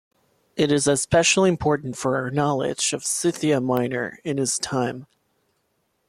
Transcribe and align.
It 0.55 0.71
is 0.71 0.87
especially 0.87 1.47
important 1.51 1.95
for 1.95 2.17
our 2.17 2.31
knowledge 2.31 2.91
of 2.91 3.05
Scythia 3.05 3.61
Minor 3.61 4.17
in 4.23 4.39
his 4.39 4.57
time. 4.57 5.05